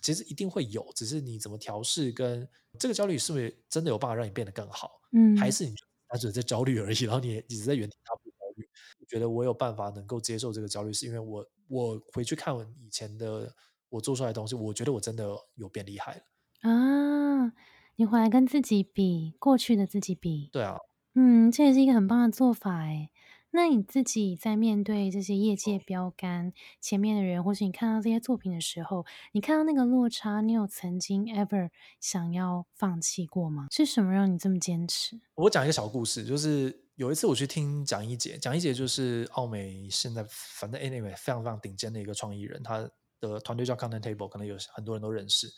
[0.00, 5.00] 其实一定会有，只是你怎么调试，跟这个焦虑是不是真的有办法让你变得更好？
[5.12, 5.74] 嗯，还是你
[6.08, 8.68] 单纯在焦虑而已，然后你一直在原地踏步焦虑？
[9.00, 13.52] 我觉得我有办法能够接受这个焦虑，是因为我我回去看以前的
[13.88, 16.22] 我做出来的东西，我觉得我真的有变厉害了
[16.62, 17.52] 啊！
[17.96, 20.76] 你回来跟自己比，过去的自己比，对啊。
[21.22, 23.10] 嗯，这也是一个很棒的做法哎。
[23.50, 31.68] 那你自己在面对这些业界标杆前面的人，或是你看到这些作品的时候，你看到那个落差，你有曾经 ever
[32.00, 33.66] 想要放弃过吗？
[33.70, 35.20] 是什么让你这么坚持？
[35.34, 42.78] 我讲一个小故事，就是有一次我去听蒋一姐，蒋一姐就是奥美现在反正 anyway 非常非常顶尖的一个创意人，他
[43.20, 45.48] 的团队叫 Content Table，可能有很多人都认识。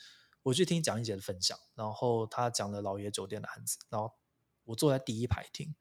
[0.42, 4.11] 我去听蒋一姐的分享，然后他讲了老爷酒店的案子，然后。
[4.64, 5.75] 我坐在第一排听，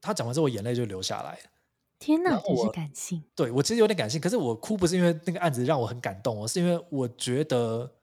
[0.00, 1.50] 他讲完之后，我眼泪就流下来了。
[1.98, 3.22] 天哪，我是感性。
[3.36, 7.94] 对我其实有点感性，可是我哭不是因为那个案子让我很感动，我是因为我觉得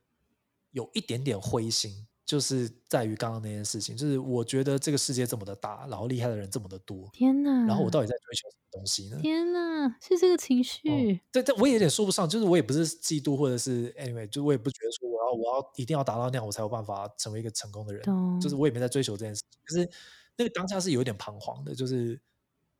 [0.71, 7.09] 有一点点灰心，就是在于刚刚那件事情，就是我觉得这个世界这么的大，然后厉害的人这么的多。
[7.11, 7.49] 天哪！
[7.65, 9.17] 然后我到底在追求什么东西呢？
[9.19, 11.19] 天哪，是这个情绪。
[11.31, 18.03] 对，但我也有点说不上，就是我也不是嫉妒，或者是 anyway，就我也不觉得说我要我要一定要达到那样，我才有办法成为一个成功的人。
[18.39, 19.89] 就是我也没在追求这件事情，可是
[20.37, 22.21] 那个当下是有点彷徨的，就是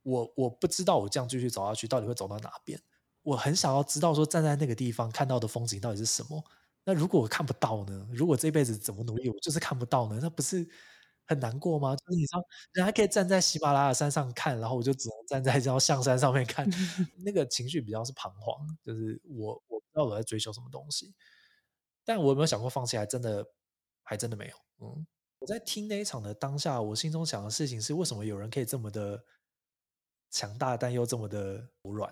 [0.04, 2.80] 我我不知道我这样继续走下去到底会走到哪边。
[3.24, 6.44] 我很想要知道说站在那个地方看到的风景到底是什么。
[6.86, 8.08] 那如果我看不到呢？
[8.12, 10.20] 如果这辈子怎么努力我就是看不到呢？
[10.22, 10.68] 那不是？
[11.26, 11.96] 很难过吗？
[11.96, 12.42] 就是你知道，
[12.74, 16.68] 人还可以站在喜马拉雅山上看，然后我就只能站在这条象山上面看，
[17.24, 18.66] 那个情绪比较是彷徨。
[18.84, 21.14] 就是我我不知道我在追求什么东西，
[22.06, 22.98] 但我有没有想过放弃？
[22.98, 23.46] 还真的
[24.04, 24.56] 还真的没有。
[24.80, 25.06] 嗯，
[25.40, 29.24] 我在听那一场的当下，我心中想的事情是：为什么有人可以这么的
[30.32, 32.12] 强大，但又这么的柔软？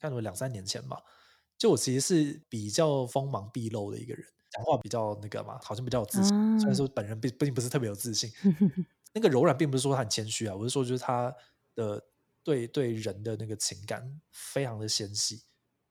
[0.00, 1.00] 看我两三年前吧，
[1.58, 4.24] 就我其实是比较锋芒毕露的一个人。
[4.50, 6.58] 讲话比较那个嘛，好像比较有自信。
[6.58, 8.30] 虽然说本人并并不是特别有自信，
[9.12, 11.30] 那个柔软并不是说他很谦虚啊，我是说就是他
[11.74, 12.02] 的
[12.42, 15.42] 对对人的那个情感非常的纤细，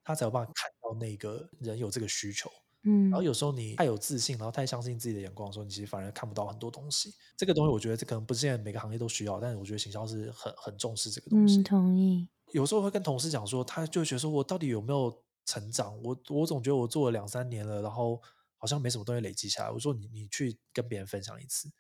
[0.04, 2.50] 他才有办法看到那个人有这个需求。
[2.84, 7.14] 嗯，然后有时候你太有自信，然后太相信自己的眼光的时候，你其实反而看不到很多东西。
[7.38, 11.62] 这个东西我觉得这可能不是现在每个行业都需要，但是我觉得行销是很很重视这个东西。
[11.62, 12.28] 同意。
[12.54, 16.00] 有时候会跟同事讲说，他就觉得说我到底有没有成长？
[16.04, 18.22] 我我总觉得我做了两三年了，然后。
[18.60, 19.70] 好像没什么东西累积下来。
[19.70, 21.72] 我说你你去跟别人分享一次，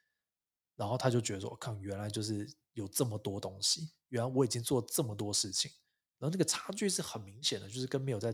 [0.75, 5.71] 然后他就觉得说，看原来就是有这么多东西，原来我已经做这么多事情，
[6.19, 8.32] 然后那个差距是很明显的，就是跟没有在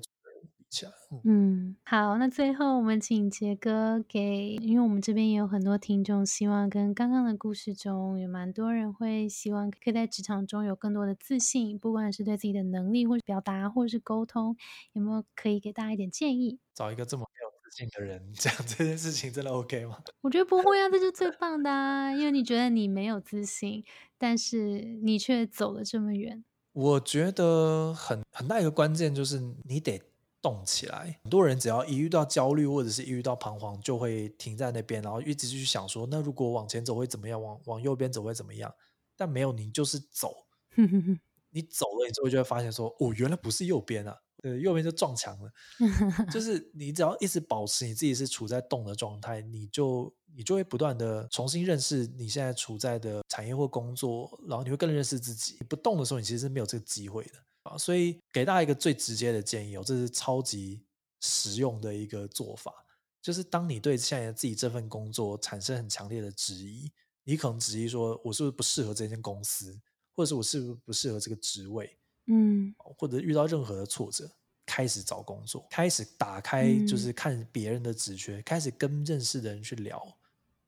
[1.24, 14.56] 嗯，好，那最后我们请杰哥给，因为我们这边也有很多听众，希望跟刚刚的故事中有蛮多人会希望可以在职场中有更多的自信，不管是对自己的能力或者表达或者是沟通，
[14.94, 16.60] 有没有可以给大家一点建议？
[16.74, 17.54] 找一个这么没有。
[17.64, 19.98] 自信的人讲这件事情真的 OK 吗？
[20.22, 22.12] 我觉得不会啊，这是最棒的啊！
[22.12, 23.84] 因为你觉得你没有自信，
[24.16, 26.44] 但是你却走了这么远。
[26.74, 30.00] 我觉得很很大一个关键就是你得
[30.44, 31.20] 动起来。
[31.24, 37.42] 很多人只要一遇到焦虑或者是一遇到彷徨，就会停在那边，然后一直去想说，那如果往前走会怎么样？
[37.42, 38.72] 往往右边走会怎么样？
[39.16, 40.46] 但没有，你就是走。
[41.56, 44.18] 你走了，你之后就会发现说，哦，原来不是右边啊。
[44.42, 45.50] 对，右边就撞墙了。
[46.30, 55.56] 就是你只要一直保持你自己是处在动的状态，你就你就会不断的重新认识你现在处在的产业或工作，然后你会更认识自己。
[55.62, 57.32] 你不动的时候，你其实是没有这个机会的
[57.64, 57.78] 啊。
[57.78, 60.86] 所以给大家一个最直接的建议哦，这是超级
[61.22, 62.86] 实用的一个做法，
[63.22, 66.92] 就是当你对现在自己这份工作产生很强烈的质疑，
[67.24, 69.80] 你可能质疑说，我是不是不适合这间公司，
[70.14, 71.98] 或者是我是不是不适合这个职位？
[72.28, 74.30] 嗯，或者遇到任何的挫折，
[74.66, 80.02] 开始找工作，开始打开就是看别人的职缺，开始跟认识的人去聊，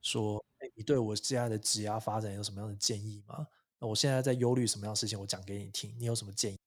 [0.01, 3.47] 说，哎，你对我现在的职涯发展有什么样的建议吗？
[3.79, 6.64] 那我现在在忧虑什么样的事情，我讲给你听，你有什么建议吗？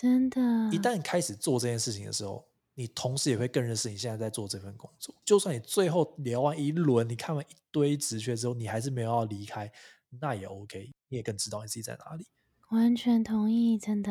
[0.00, 0.40] 真的，
[0.70, 2.46] 一旦开始做这件事情的时候。
[2.76, 5.14] 你同时也会更认识你现在在做这份工作。
[5.22, 9.70] 就算你最后聊完一轮，你看完一堆职缺之后，你还是没有要离开，
[10.18, 10.90] 那也 OK。
[11.08, 12.26] 你也更知道你自己在哪里。
[12.70, 14.10] 完全同意，真的。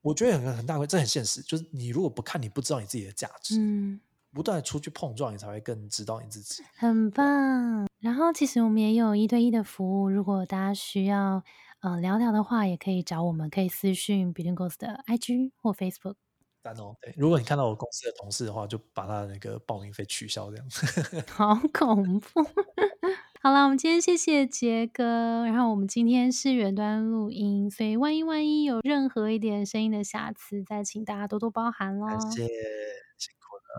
[0.00, 1.42] 我觉得很很大会，这很现实。
[1.42, 3.58] 就是你如果不看，你不知道你自己的价值。
[3.58, 4.00] 嗯。
[4.32, 6.62] 不断的出去碰撞，你才会更知道你自己。
[6.76, 7.88] 很棒。
[7.98, 11.42] 然后其实我们也有一对一的服务，如果大家需要
[11.84, 16.14] 呃聊聊的话，也可以找我们，可以私讯 Ghosts 的 IG 或 Facebook。
[16.78, 20.66] 哦，对，如果你看到我公司的同事的话，就把他的那个报名费取消，这样。
[21.28, 22.42] 好恐怖！
[23.42, 32.08] 好了，我们今天谢谢杰哥，然后我们今天是远端录音，所以万一万一有任何一点声音的瑕疵，再请大家多多包涵喽。
[32.30, 32.52] 谢谢。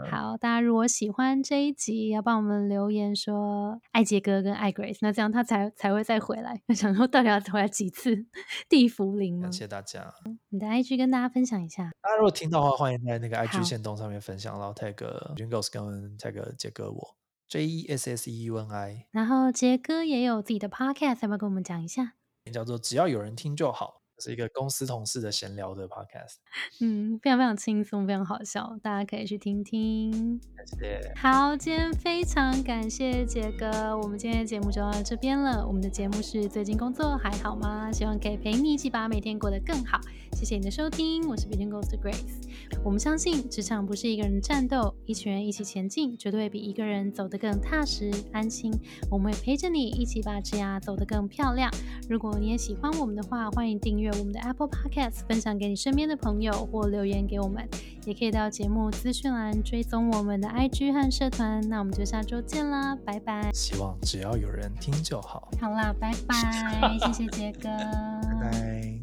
[0.09, 6.61] 好，大家如果喜欢这一集，要帮我们留言说爱杰哥跟爱 Grace，那这样他才才会再回来。
[6.75, 8.25] 想说到底要回来几次
[8.67, 9.43] 地茯苓吗？
[9.43, 10.13] 感谢大家。
[10.49, 11.91] 你的 IG 跟大家分享一下。
[12.01, 14.95] 大家如果听到的话，欢迎在那个 IG 线动上面分享，然后 tag
[15.35, 17.15] Jungles 跟 tag 杰哥我
[17.47, 19.07] J E S S E U N I。
[19.11, 22.13] 然后杰哥也有自己的 podcast，要不要跟我们讲一下？
[22.53, 24.01] 叫做只要有人听就好。
[24.19, 26.35] 是一个公司同事的闲聊的 podcast，
[26.81, 30.39] 嗯，非常非常轻松，非常好笑，大家可以去听听。
[30.65, 31.13] 谢谢。
[31.15, 35.65] 好，今天非常感谢杰哥，我们今天的节目就到这边了。
[35.65, 37.91] 我们的节目是最近工作还好吗？
[37.91, 39.99] 希望可以陪你一起把每天过得更好。
[40.35, 42.43] 谢谢你的收听，我是 Between Ghost Grace。
[42.83, 48.71] 我们相信职场不是一个人战斗，一群人一起前进，绝对比一个人走得更踏实安心。
[49.09, 51.71] 我们会陪着你一起把职涯走得更漂亮。
[52.09, 54.11] 如果你也喜欢我们的话，欢迎订阅。
[54.11, 57.65] 我们的 Apple Podcast 分享给你身边的朋友，或留言给我们，
[58.05, 61.65] 也可以到节目资讯栏追踪我们的 IG 和社团。
[61.69, 63.49] 那我们就下周见啦，拜拜！
[63.53, 65.49] 希望只要有人听就好。
[65.61, 66.97] 好啦，拜拜！
[66.99, 67.69] 谢谢杰哥，
[68.41, 68.94] 拜拜。